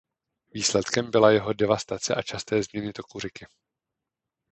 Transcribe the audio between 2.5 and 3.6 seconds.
změny toku řeky.